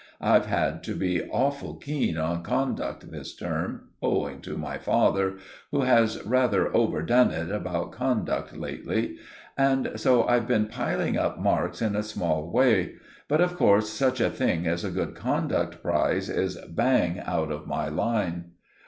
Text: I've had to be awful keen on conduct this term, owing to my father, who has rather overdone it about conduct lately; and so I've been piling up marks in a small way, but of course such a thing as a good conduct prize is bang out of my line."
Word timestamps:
I've 0.19 0.47
had 0.47 0.81
to 0.85 0.95
be 0.95 1.29
awful 1.29 1.75
keen 1.75 2.17
on 2.17 2.41
conduct 2.41 3.11
this 3.11 3.35
term, 3.35 3.89
owing 4.01 4.41
to 4.41 4.57
my 4.57 4.79
father, 4.79 5.33
who 5.69 5.81
has 5.81 6.19
rather 6.25 6.75
overdone 6.75 7.29
it 7.29 7.51
about 7.51 7.91
conduct 7.91 8.57
lately; 8.57 9.17
and 9.55 9.91
so 9.97 10.23
I've 10.23 10.47
been 10.47 10.65
piling 10.65 11.19
up 11.19 11.37
marks 11.37 11.83
in 11.83 11.95
a 11.95 12.01
small 12.01 12.51
way, 12.51 12.95
but 13.27 13.41
of 13.41 13.55
course 13.55 13.89
such 13.91 14.19
a 14.19 14.31
thing 14.31 14.65
as 14.65 14.83
a 14.83 14.89
good 14.89 15.13
conduct 15.13 15.83
prize 15.83 16.29
is 16.31 16.57
bang 16.69 17.19
out 17.19 17.51
of 17.51 17.67
my 17.67 17.87
line." 17.87 18.53